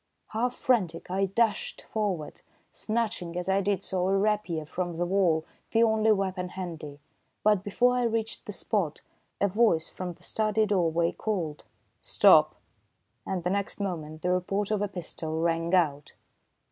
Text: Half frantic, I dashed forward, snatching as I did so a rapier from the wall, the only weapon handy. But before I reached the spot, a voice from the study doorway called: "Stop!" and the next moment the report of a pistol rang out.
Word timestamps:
Half 0.29 0.55
frantic, 0.55 1.11
I 1.11 1.25
dashed 1.27 1.83
forward, 1.83 2.41
snatching 2.71 3.37
as 3.37 3.47
I 3.47 3.61
did 3.61 3.83
so 3.83 4.07
a 4.07 4.17
rapier 4.17 4.65
from 4.65 4.95
the 4.95 5.05
wall, 5.05 5.45
the 5.73 5.83
only 5.83 6.11
weapon 6.11 6.49
handy. 6.49 6.99
But 7.43 7.63
before 7.63 7.93
I 7.95 8.01
reached 8.05 8.47
the 8.47 8.51
spot, 8.51 9.01
a 9.39 9.47
voice 9.47 9.89
from 9.89 10.13
the 10.13 10.23
study 10.23 10.65
doorway 10.65 11.11
called: 11.11 11.65
"Stop!" 12.01 12.55
and 13.27 13.43
the 13.43 13.51
next 13.51 13.79
moment 13.79 14.23
the 14.23 14.31
report 14.31 14.71
of 14.71 14.81
a 14.81 14.87
pistol 14.87 15.39
rang 15.39 15.75
out. 15.75 16.13